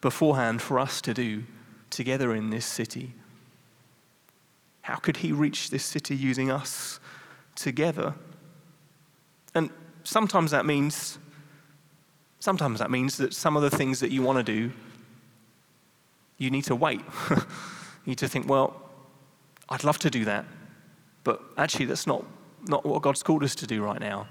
[0.00, 1.44] beforehand for us to do
[1.90, 3.12] together in this city?
[4.80, 6.98] How could He reach this city using us
[7.54, 8.14] together?
[9.54, 9.70] And
[10.02, 11.20] sometimes that means
[12.40, 14.72] sometimes that means that some of the things that you want to do
[16.36, 17.02] you need to wait.
[17.30, 17.36] you
[18.06, 18.90] need to think, well,
[19.68, 20.46] I'd love to do that,
[21.22, 22.24] but actually that's not,
[22.66, 24.26] not what God's called us to do right now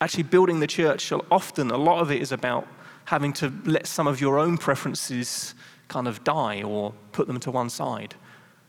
[0.00, 2.66] actually building the church, often a lot of it is about
[3.06, 5.54] having to let some of your own preferences
[5.88, 8.14] kind of die or put them to one side.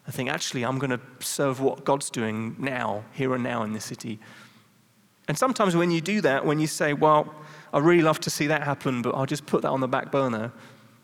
[0.07, 3.73] I think actually I'm going to serve what God's doing now, here and now in
[3.73, 4.19] this city.
[5.27, 7.33] And sometimes when you do that, when you say, well,
[7.73, 10.11] I really love to see that happen, but I'll just put that on the back
[10.11, 10.51] burner,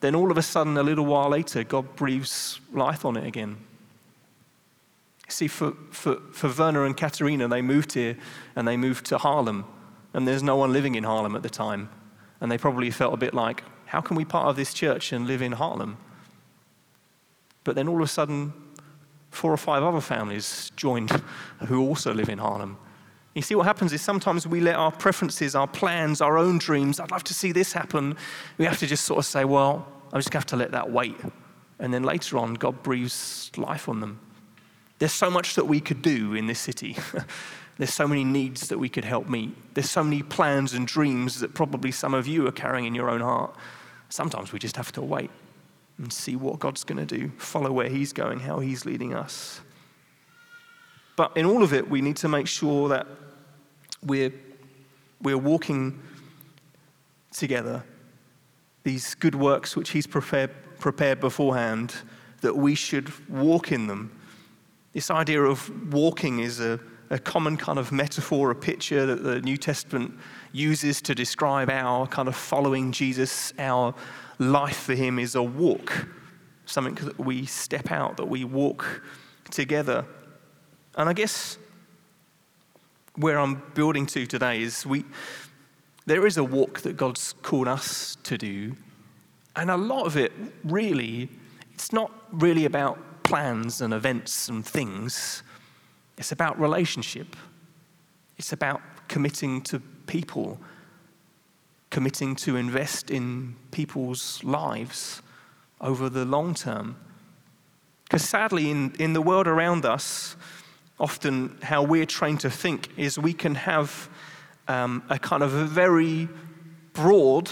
[0.02, 3.58] then all of a sudden, a little while later, God breathes life on it again.
[5.28, 8.18] See, for, for, for Werner and Katerina, they moved here
[8.56, 9.66] and they moved to Haarlem
[10.14, 11.90] and there's no one living in Haarlem at the time.
[12.40, 15.28] And they probably felt a bit like, how can we part of this church and
[15.28, 15.98] live in Haarlem?
[17.64, 18.54] But then all of a sudden,
[19.30, 21.10] four or five other families joined
[21.68, 22.78] who also live in Haarlem.
[23.34, 27.00] You see, what happens is sometimes we let our preferences, our plans, our own dreams,
[27.00, 28.18] I'd love to see this happen.
[28.58, 30.72] We have to just sort of say, well, I'm just going to have to let
[30.72, 31.16] that wait.
[31.80, 34.20] And then later on, God breathes life on them.
[35.00, 36.98] There's so much that we could do in this city.
[37.82, 39.56] There's so many needs that we could help meet.
[39.74, 43.10] There's so many plans and dreams that probably some of you are carrying in your
[43.10, 43.56] own heart.
[44.10, 45.32] Sometimes we just have to wait
[45.98, 49.62] and see what God's going to do, follow where He's going, how He's leading us.
[51.16, 53.08] But in all of it, we need to make sure that
[54.06, 54.32] we're,
[55.20, 56.00] we're walking
[57.32, 57.84] together
[58.84, 61.96] these good works which He's prepared, prepared beforehand,
[62.42, 64.12] that we should walk in them.
[64.94, 66.80] This idea of walking is a
[67.12, 70.18] a common kind of metaphor, a picture that the New Testament
[70.54, 73.94] uses to describe our kind of following Jesus, our
[74.40, 76.08] life for Him is a walk,
[76.66, 79.04] something that we step out, that we walk
[79.50, 80.06] together.
[80.96, 81.58] And I guess
[83.16, 85.04] where I'm building to today is we,
[86.06, 88.78] there is a walk that God's called us to do.
[89.58, 90.32] And a lot of it,
[90.64, 91.28] really,
[91.74, 95.44] it's not really about plans and events and things.
[96.22, 97.36] It's about relationship.
[98.38, 100.60] It's about committing to people,
[101.90, 105.24] committing to invest in people's lives
[105.82, 106.96] over the long term.
[108.04, 110.36] Because sadly, in, in the world around us,
[111.00, 114.08] often how we're trained to think is we can have
[114.68, 116.30] um, a kind of a very
[116.94, 117.50] broad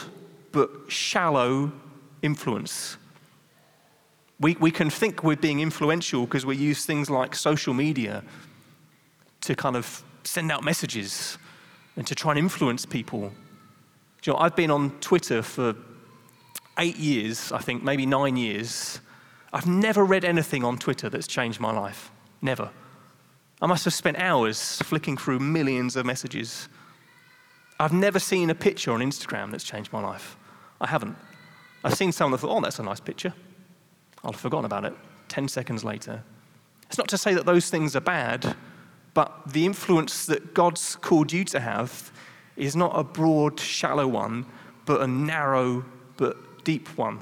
[0.52, 1.72] but shallow
[2.22, 2.98] influence.
[4.40, 8.24] We, we can think we're being influential because we use things like social media
[9.42, 11.38] to kind of send out messages
[11.96, 13.32] and to try and influence people.
[14.24, 15.76] You know, I've been on Twitter for
[16.78, 19.00] eight years, I think, maybe nine years.
[19.52, 22.12] I've never read anything on Twitter that's changed my life.
[22.42, 22.70] Never.
[23.62, 26.70] I must have spent hours flicking through millions of messages.
[27.80, 30.38] I've never seen a picture on Instagram that's changed my life.
[30.80, 31.16] I haven't.
[31.84, 33.34] I've seen someone that thought, oh, that's a nice picture.
[34.24, 34.94] I'll have forgotten about it
[35.30, 36.24] 10 seconds later.
[36.88, 38.56] It's not to say that those things are bad,
[39.14, 42.12] but the influence that God's called you to have
[42.56, 44.46] is not a broad, shallow one,
[44.86, 45.86] but a narrow,
[46.18, 47.20] but deep one.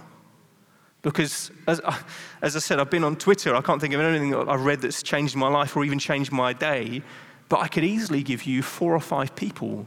[1.02, 1.80] Because, as,
[2.42, 3.56] as I said, I've been on Twitter.
[3.56, 6.32] I can't think of anything that I've read that's changed my life or even changed
[6.32, 7.02] my day.
[7.50, 9.86] But I could easily give you four or five people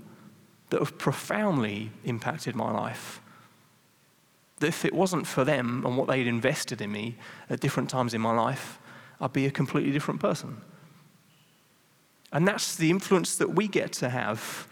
[0.70, 3.20] that have profoundly impacted my life.
[4.60, 7.16] That if it wasn't for them and what they'd invested in me
[7.50, 8.78] at different times in my life,
[9.20, 10.62] I'd be a completely different person.
[12.33, 14.69] And that's the influence that we get to have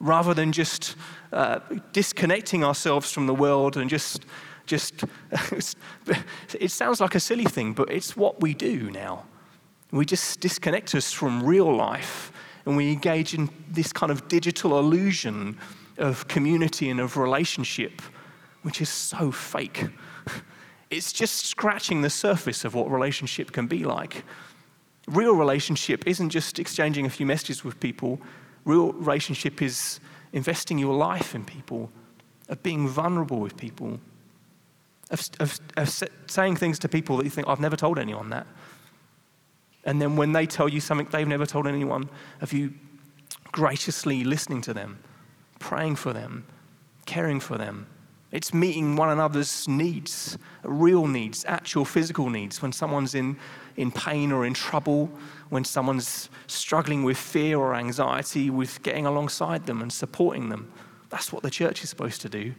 [0.00, 0.96] rather than just
[1.32, 1.60] uh,
[1.92, 4.24] disconnecting ourselves from the world and just
[4.66, 5.04] just
[6.60, 9.24] it sounds like a silly thing but it's what we do now.
[9.90, 12.32] We just disconnect us from real life
[12.66, 15.56] and we engage in this kind of digital illusion
[15.96, 18.02] of community and of relationship
[18.62, 19.86] which is so fake.
[20.90, 24.24] It's just scratching the surface of what relationship can be like
[25.08, 28.20] real relationship isn't just exchanging a few messages with people
[28.64, 30.00] real relationship is
[30.32, 31.90] investing your life in people
[32.48, 33.98] of being vulnerable with people
[35.10, 38.46] of, of, of saying things to people that you think, I've never told anyone that.
[39.84, 42.74] And then when they tell you something they've never told anyone, of you
[43.52, 44.98] graciously listening to them,
[45.58, 46.46] praying for them,
[47.06, 47.86] caring for them.
[48.30, 52.60] It's meeting one another's needs, real needs, actual physical needs.
[52.60, 53.38] When someone's in,
[53.78, 55.10] in pain or in trouble,
[55.48, 60.70] when someone's struggling with fear or anxiety, with getting alongside them and supporting them.
[61.10, 62.54] That's what the church is supposed to do.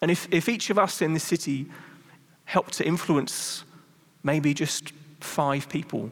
[0.00, 1.66] And if, if each of us in this city
[2.44, 3.64] helped to influence
[4.22, 6.10] maybe just five people,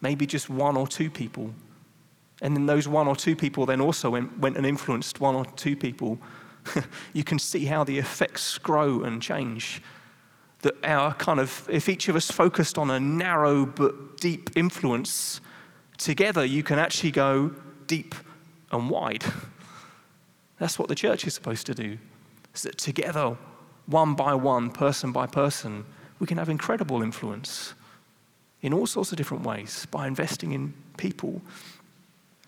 [0.00, 1.52] maybe just one or two people,
[2.40, 5.44] and then those one or two people then also went, went and influenced one or
[5.44, 6.18] two people,
[7.12, 9.82] you can see how the effects grow and change.
[10.66, 15.40] That our kind of, if each of us focused on a narrow but deep influence,
[15.96, 17.52] together you can actually go
[17.86, 18.16] deep
[18.72, 19.24] and wide.
[20.58, 21.98] That's what the church is supposed to do
[22.52, 23.36] is that together,
[23.86, 25.84] one by one, person by person,
[26.18, 27.74] we can have incredible influence
[28.60, 31.40] in all sorts of different ways by investing in people,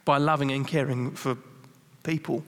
[0.04, 1.38] by loving and caring for
[2.02, 2.42] people.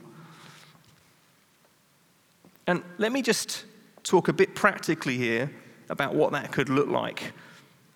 [2.67, 3.63] And let me just
[4.03, 5.49] talk a bit practically here
[5.91, 7.33] about what that could look like.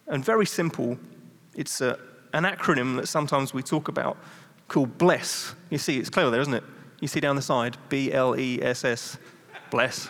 [0.07, 0.97] And very simple,
[1.55, 1.97] it's a,
[2.33, 4.17] an acronym that sometimes we talk about
[4.67, 5.55] called BLESS.
[5.69, 6.63] You see, it's clever there, isn't it?
[6.99, 9.17] You see down the side, B L E S S
[9.69, 10.09] bless.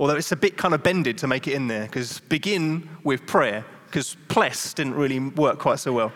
[0.00, 3.26] Although it's a bit kind of bended to make it in there, because begin with
[3.26, 6.12] prayer, because bless didn't really work quite so well.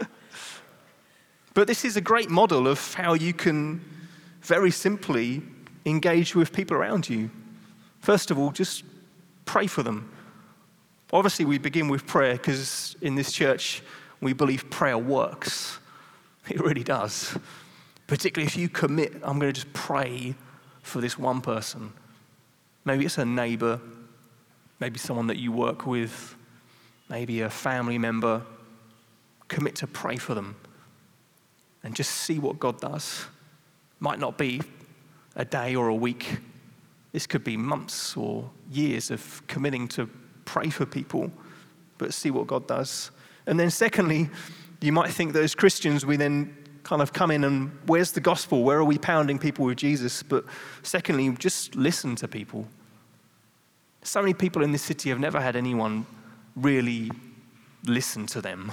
[1.54, 3.82] but this is a great model of how you can
[4.42, 5.42] very simply
[5.84, 7.30] engage with people around you.
[8.00, 8.84] First of all, just
[9.46, 10.10] pray for them.
[11.12, 13.82] Obviously, we begin with prayer because in this church,
[14.20, 15.78] we believe prayer works.
[16.48, 17.36] It really does.
[18.06, 20.34] Particularly if you commit, I'm going to just pray
[20.82, 21.92] for this one person.
[22.84, 23.80] Maybe it's a neighbor,
[24.78, 26.36] maybe someone that you work with,
[27.08, 28.42] maybe a family member.
[29.48, 30.56] Commit to pray for them
[31.84, 33.26] and just see what God does.
[34.00, 34.60] Might not be
[35.36, 36.38] a day or a week,
[37.16, 40.06] this could be months or years of committing to
[40.44, 41.32] pray for people,
[41.96, 43.10] but see what God does.
[43.46, 44.28] And then, secondly,
[44.82, 48.20] you might think that as Christians, we then kind of come in and where's the
[48.20, 48.64] gospel?
[48.64, 50.22] Where are we pounding people with Jesus?
[50.22, 50.44] But
[50.82, 52.68] secondly, just listen to people.
[54.02, 56.04] So many people in this city have never had anyone
[56.54, 57.10] really
[57.86, 58.70] listen to them.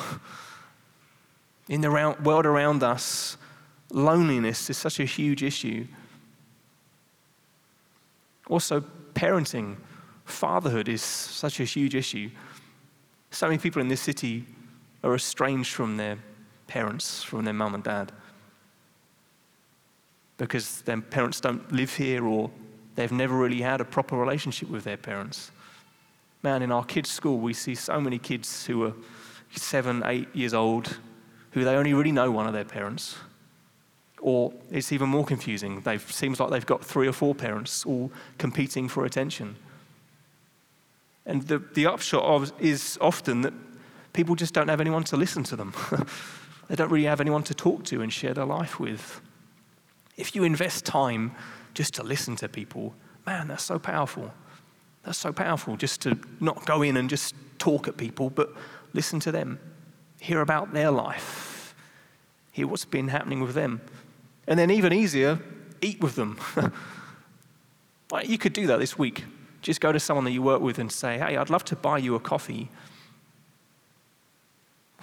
[1.69, 3.37] In the world around us,
[3.89, 5.87] loneliness is such a huge issue.
[8.53, 8.83] Also,
[9.15, 9.77] parenting,
[10.25, 12.29] fatherhood is such a huge issue.
[13.31, 14.45] So many people in this city
[15.03, 16.19] are estranged from their
[16.67, 18.11] parents from their mum and dad
[20.37, 22.51] because their parents don't live here or
[22.93, 25.49] they've never really had a proper relationship with their parents.
[26.43, 28.93] Man, in our kids' school, we see so many kids who are
[29.55, 30.99] seven, eight years old
[31.53, 33.15] who they only really know one of their parents.
[34.23, 35.83] Or it's even more confusing.
[35.85, 39.57] It seems like they've got three or four parents all competing for attention.
[41.25, 43.53] And the, the upshot of is often that
[44.13, 45.73] people just don't have anyone to listen to them.
[46.69, 49.21] They don't really have anyone to talk to and share their life with.
[50.17, 51.33] If you invest time
[51.73, 52.95] just to listen to people,
[53.25, 54.33] man, that's so powerful.
[55.03, 58.53] That's so powerful just to not go in and just talk at people, but
[58.93, 59.59] listen to them,
[60.19, 61.75] hear about their life,
[62.51, 63.81] hear what's been happening with them.
[64.47, 65.39] And then, even easier,
[65.81, 66.39] eat with them.
[68.25, 69.25] you could do that this week.
[69.61, 71.97] Just go to someone that you work with and say, hey, I'd love to buy
[71.97, 72.69] you a coffee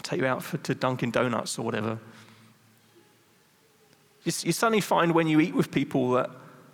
[0.01, 1.99] I'll take you out for, to Dunkin' Donuts or whatever.
[4.24, 6.30] You, you suddenly find when you eat with people that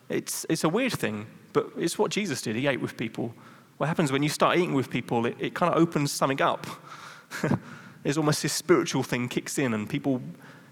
[0.08, 2.54] it's, it's a weird thing, but it's what Jesus did.
[2.54, 3.34] He ate with people.
[3.78, 6.68] What happens when you start eating with people, it, it kind of opens something up.
[8.04, 10.22] There's almost this spiritual thing kicks in, and people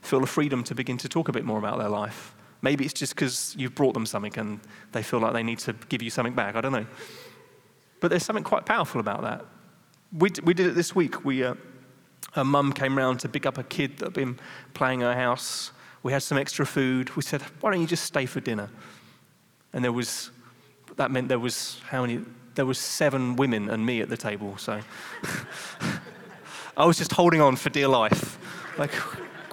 [0.05, 2.35] feel the freedom to begin to talk a bit more about their life.
[2.63, 4.61] Maybe it's just because you've brought them something and
[4.93, 6.57] they feel like they need to give you something back.
[6.57, 6.87] I don't know.
[8.01, 9.45] But there's something quite powerful about that.
[10.13, 11.25] We, we did it this week.
[11.25, 11.55] We, uh,
[12.33, 14.39] her mum came round to pick up a kid that had been
[14.75, 15.73] playing her house.
[16.03, 17.15] We had some extra food.
[17.17, 18.71] We said, why don't you just stay for dinner?
[19.73, 20.31] And there was,
[20.97, 22.21] that meant there was how many?
[22.55, 24.57] There was seven women and me at the table.
[24.59, 24.81] So
[26.77, 28.39] I was just holding on for dear life.
[28.79, 28.93] Like,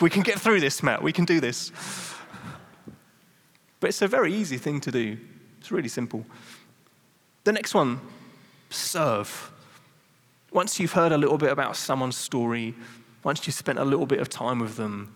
[0.01, 1.01] we can get through this, Matt.
[1.01, 1.71] We can do this.
[3.79, 5.17] But it's a very easy thing to do.
[5.59, 6.25] It's really simple.
[7.43, 7.99] The next one
[8.69, 9.51] serve.
[10.51, 12.75] Once you've heard a little bit about someone's story,
[13.23, 15.15] once you've spent a little bit of time with them,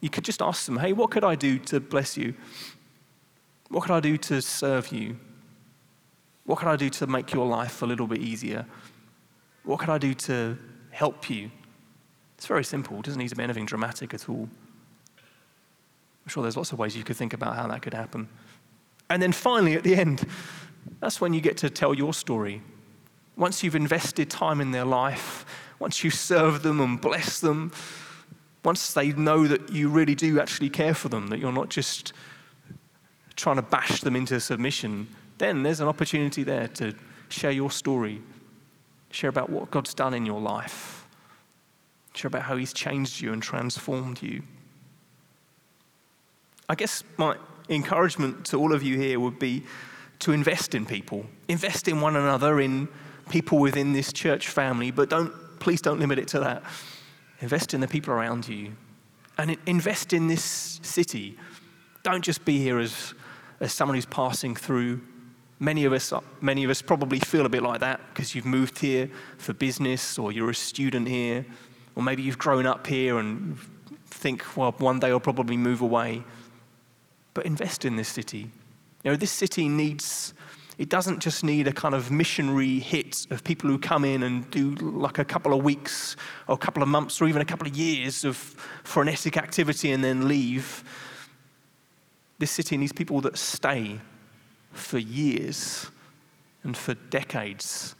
[0.00, 2.34] you could just ask them, hey, what could I do to bless you?
[3.68, 5.16] What could I do to serve you?
[6.44, 8.66] What could I do to make your life a little bit easier?
[9.64, 10.58] What could I do to
[10.90, 11.50] help you?
[12.42, 12.98] It's very simple.
[12.98, 14.48] It doesn't need to be anything dramatic at all.
[15.16, 18.28] I'm sure there's lots of ways you could think about how that could happen.
[19.08, 20.26] And then finally, at the end,
[20.98, 22.60] that's when you get to tell your story.
[23.36, 25.46] Once you've invested time in their life,
[25.78, 27.70] once you serve them and bless them,
[28.64, 32.12] once they know that you really do actually care for them, that you're not just
[33.36, 35.06] trying to bash them into submission,
[35.38, 36.92] then there's an opportunity there to
[37.28, 38.20] share your story,
[39.12, 41.01] share about what God's done in your life
[42.14, 44.42] Share about how He's changed you and transformed you.
[46.68, 47.36] I guess my
[47.68, 49.64] encouragement to all of you here would be
[50.20, 52.88] to invest in people, invest in one another, in
[53.28, 56.62] people within this church family, but don't, please don't limit it to that.
[57.40, 58.72] Invest in the people around you
[59.38, 61.36] and invest in this city.
[62.02, 63.14] Don't just be here as,
[63.60, 65.00] as someone who's passing through.
[65.58, 68.78] Many of us, many of us probably feel a bit like that because you've moved
[68.78, 71.44] here for business or you're a student here
[71.94, 73.58] or maybe you've grown up here and
[74.06, 76.22] think, well, one day I'll probably move away.
[77.34, 78.50] But invest in this city.
[79.02, 80.34] You know, this city needs,
[80.78, 84.50] it doesn't just need a kind of missionary hit of people who come in and
[84.50, 86.16] do like a couple of weeks
[86.46, 88.36] or a couple of months or even a couple of years of
[88.84, 90.84] frenetic activity and then leave.
[92.38, 94.00] This city needs people that stay
[94.72, 95.90] for years
[96.64, 97.94] and for decades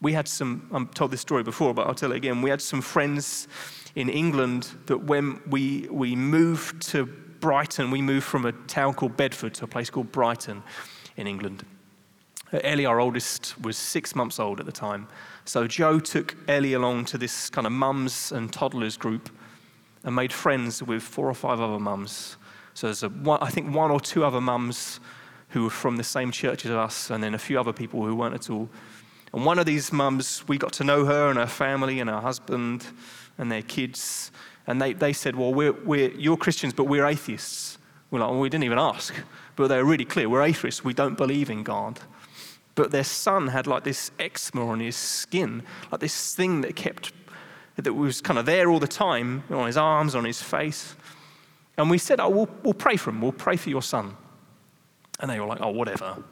[0.00, 2.40] we had some, I've told this story before, but I'll tell it again.
[2.42, 3.48] We had some friends
[3.94, 9.16] in England that when we, we moved to Brighton, we moved from a town called
[9.16, 10.62] Bedford to a place called Brighton
[11.16, 11.64] in England.
[12.52, 15.06] Ellie, our oldest, was six months old at the time.
[15.44, 19.30] So Joe took Ellie along to this kind of mums and toddlers group
[20.04, 22.36] and made friends with four or five other mums.
[22.74, 25.00] So there's a, one, I think one or two other mums
[25.48, 28.14] who were from the same church as us, and then a few other people who
[28.14, 28.68] weren't at all.
[29.32, 32.20] And one of these mums, we got to know her and her family and her
[32.20, 32.86] husband
[33.36, 34.30] and their kids.
[34.66, 37.78] And they, they said, Well, we're, we're, you're Christians, but we're atheists.
[38.10, 39.14] We're like, well, we didn't even ask.
[39.56, 40.28] But they were really clear.
[40.28, 40.82] We're atheists.
[40.82, 42.00] We don't believe in God.
[42.74, 47.12] But their son had like this eczema on his skin, like this thing that kept,
[47.76, 50.94] that was kind of there all the time, on his arms, on his face.
[51.76, 53.20] And we said, Oh, we'll, we'll pray for him.
[53.20, 54.16] We'll pray for your son.
[55.20, 56.22] And they were like, Oh, whatever.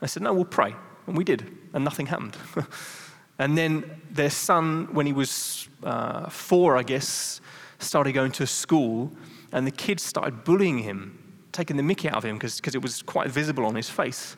[0.00, 0.74] I said, No, we'll pray.
[1.08, 2.36] And we did, and nothing happened.
[3.38, 7.40] and then their son, when he was uh, four, I guess,
[7.78, 9.10] started going to school,
[9.50, 11.18] and the kids started bullying him,
[11.50, 14.36] taking the mickey out of him because it was quite visible on his face.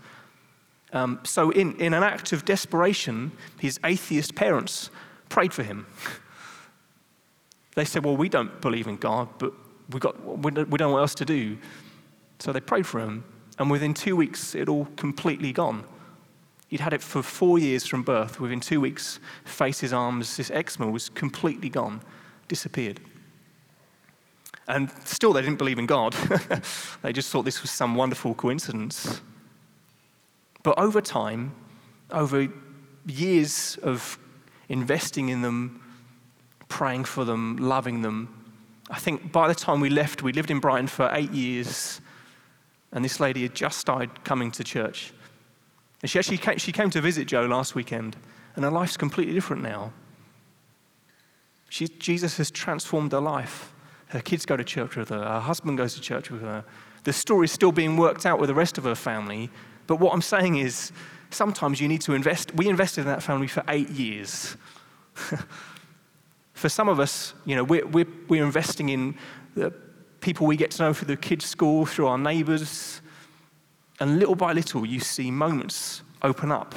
[0.93, 4.91] Um, so, in, in an act of desperation, his atheist parents
[5.29, 5.87] prayed for him.
[7.75, 9.53] they said, Well, we don't believe in God, but
[9.91, 11.59] we, got, we don't know what else to do.
[12.39, 13.25] So they prayed for him,
[13.59, 15.85] and within two weeks, it all completely gone.
[16.71, 18.39] He'd had it for four years from birth.
[18.39, 22.01] Within two weeks, face, arms, this eczema was completely gone,
[22.47, 23.01] disappeared.
[24.68, 26.12] And still, they didn't believe in God.
[27.03, 29.21] they just thought this was some wonderful coincidence.
[30.62, 31.57] But over time,
[32.12, 32.47] over
[33.05, 34.16] years of
[34.68, 35.83] investing in them,
[36.68, 38.55] praying for them, loving them,
[38.89, 42.01] I think by the time we left, we lived in Brighton for eight years,
[42.93, 45.12] and this lady had just started coming to church.
[46.03, 48.16] And she actually came, she came to visit Joe last weekend,
[48.55, 49.92] and her life's completely different now.
[51.68, 53.72] She, Jesus has transformed her life.
[54.09, 56.64] Her kids go to church with her, her husband goes to church with her.
[57.05, 59.51] The story's still being worked out with the rest of her family.
[59.86, 60.92] But what I'm saying is,
[61.30, 62.55] sometimes you need to invest.
[62.55, 64.57] We invested in that family for eight years.
[66.53, 69.16] for some of us, you know, we're, we're, we're investing in
[69.55, 69.72] the
[70.20, 73.01] people we get to know through the kids' school, through our neighbours.
[74.01, 76.74] And little by little, you see moments open up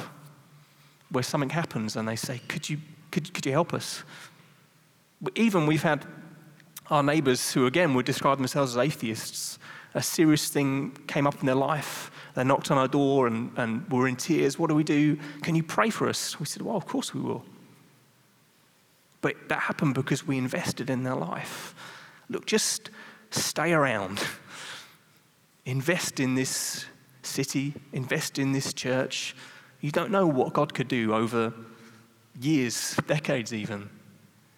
[1.10, 2.78] where something happens and they say, Could you,
[3.10, 4.04] could, could you help us?
[5.34, 6.04] Even we've had
[6.90, 9.58] our neighbours who, again, would describe themselves as atheists.
[9.94, 12.10] A serious thing came up in their life.
[12.34, 14.58] They knocked on our door and, and were in tears.
[14.58, 15.16] What do we do?
[15.42, 16.38] Can you pray for us?
[16.38, 17.44] We said, Well, of course we will.
[19.22, 21.74] But that happened because we invested in their life.
[22.28, 22.90] Look, just
[23.30, 24.20] stay around.
[25.64, 26.84] Invest in this
[27.26, 29.34] city, invest in this church.
[29.80, 31.52] You don't know what God could do over
[32.40, 33.90] years, decades even.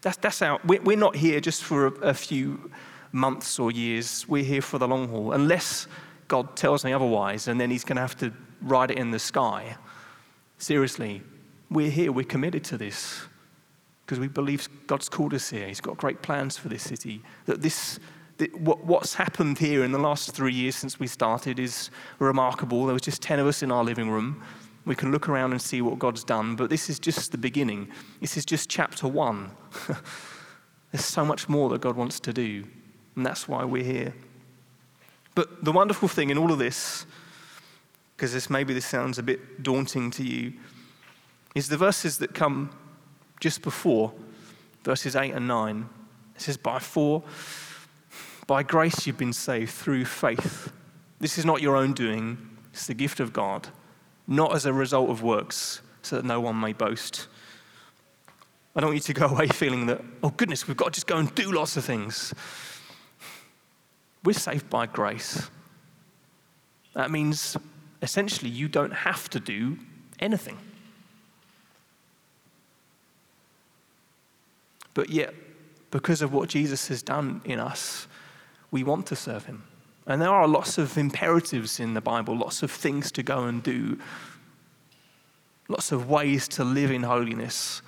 [0.02, 2.70] That's, that's our, we're not here just for a, a few
[3.12, 4.26] months or years.
[4.28, 5.32] We're here for the long haul.
[5.32, 5.88] Unless
[6.28, 9.18] God tells me otherwise, and then He's going to have to write it in the
[9.18, 9.76] sky.
[10.58, 11.22] Seriously,
[11.70, 13.22] we're here, we're committed to this
[14.04, 15.66] because we believe God's called us here.
[15.66, 17.22] He's got great plans for this city.
[17.46, 17.98] That this,
[18.58, 22.84] what's happened here in the last three years since we started is remarkable.
[22.84, 24.42] There was just 10 of us in our living room.
[24.84, 27.88] We can look around and see what God's done, but this is just the beginning.
[28.20, 29.50] This is just chapter one.
[30.92, 32.64] There's so much more that God wants to do,
[33.16, 34.14] and that's why we're here.
[35.34, 37.04] But the wonderful thing in all of this,
[38.16, 40.52] because this maybe this sounds a bit daunting to you,
[41.54, 42.70] is the verses that come
[43.40, 44.12] just before
[44.84, 45.88] verses 8 and 9.
[46.36, 47.24] It says, By four,
[48.46, 50.72] by grace you've been saved through faith.
[51.18, 52.38] This is not your own doing,
[52.72, 53.68] it's the gift of God,
[54.26, 57.26] not as a result of works, so that no one may boast.
[58.74, 61.06] I don't want you to go away feeling that, oh goodness, we've got to just
[61.06, 62.34] go and do lots of things.
[64.22, 65.48] We're saved by grace.
[66.94, 67.56] That means
[68.02, 69.78] essentially you don't have to do
[70.18, 70.58] anything.
[74.94, 75.34] But yet,
[75.90, 78.06] because of what Jesus has done in us,
[78.76, 79.62] we want to serve him.
[80.06, 83.62] And there are lots of imperatives in the Bible, lots of things to go and
[83.62, 83.98] do,
[85.66, 87.80] lots of ways to live in holiness,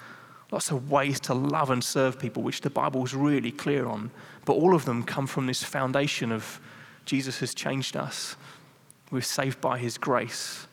[0.50, 4.10] lots of ways to love and serve people, which the Bible is really clear on.
[4.46, 6.58] But all of them come from this foundation of
[7.04, 8.34] Jesus has changed us.
[9.10, 10.66] We're saved by his grace.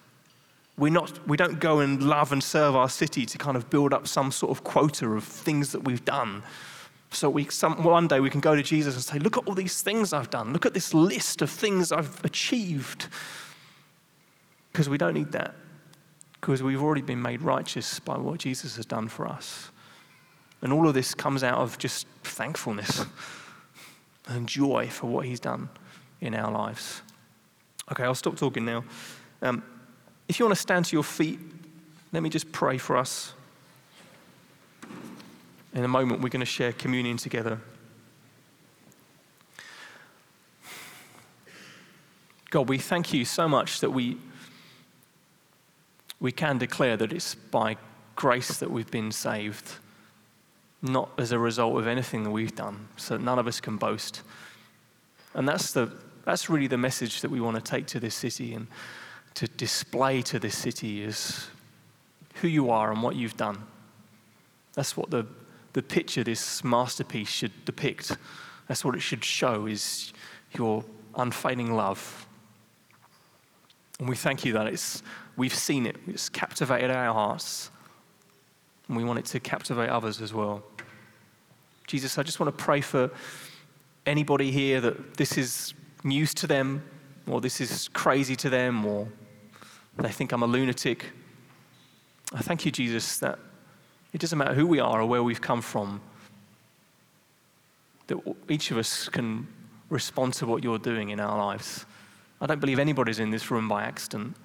[0.78, 3.94] We're not, we don't go and love and serve our city to kind of build
[3.94, 6.42] up some sort of quota of things that we've done.
[7.16, 9.56] So we, some, one day we can go to Jesus and say, Look at all
[9.56, 10.52] these things I've done.
[10.52, 13.08] Look at this list of things I've achieved.
[14.72, 15.56] Because we don't need that.
[16.34, 19.72] Because we've already been made righteous by what Jesus has done for us.
[20.62, 23.06] And all of this comes out of just thankfulness
[24.28, 25.70] and joy for what he's done
[26.20, 27.02] in our lives.
[27.92, 28.84] Okay, I'll stop talking now.
[29.42, 29.64] Um,
[30.28, 31.40] if you want to stand to your feet,
[32.12, 33.35] let me just pray for us.
[35.76, 37.60] In a moment, we're going to share communion together.
[42.50, 44.18] God, we thank you so much that we,
[46.22, 47.76] we can declare that it's by
[48.16, 49.74] grace that we've been saved,
[50.82, 54.22] not as a result of anything that we've done, so none of us can boast.
[55.34, 55.92] And that's, the,
[56.24, 58.54] that's really the message that we want to take to this city.
[58.54, 58.68] And
[59.34, 61.50] to display to this city is
[62.36, 63.62] who you are and what you've done.
[64.76, 65.28] That's what the,
[65.76, 68.16] the picture, this masterpiece, should depict.
[68.68, 70.14] That's what it should show is
[70.58, 72.26] your unfailing love.
[74.00, 75.04] And we thank you that it's,
[75.36, 77.72] we've seen it, it's captivated our hearts,
[78.88, 80.64] and we want it to captivate others as well.
[81.88, 83.12] Jesus, I just want to pray for
[84.06, 85.74] anybody here that this is
[86.06, 86.84] news to them,
[87.28, 89.10] or this is crazy to them, or
[89.98, 91.08] they think I'm a lunatic.
[92.34, 93.40] I thank you, Jesus, that
[94.16, 96.00] it doesn't matter who we are or where we've come from,
[98.08, 99.46] that each of us can
[99.90, 101.86] respond to what you're doing in our lives.
[102.40, 104.38] I don't believe anybody's in this room by accident.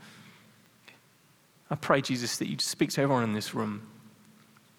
[1.70, 3.86] I pray, Jesus, that you'd speak to everyone in this room,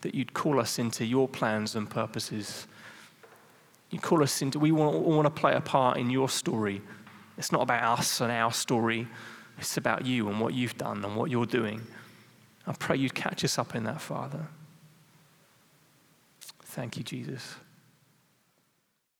[0.01, 2.67] that you'd call us into your plans and purposes.
[3.91, 6.81] You call us into, we want, want to play a part in your story.
[7.37, 9.07] It's not about us and our story.
[9.57, 11.87] It's about you and what you've done and what you're doing.
[12.67, 14.47] I pray you'd catch us up in that, Father.
[16.71, 17.55] Thank you, Jesus.